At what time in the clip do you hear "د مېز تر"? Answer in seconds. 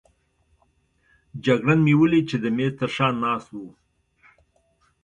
2.43-2.89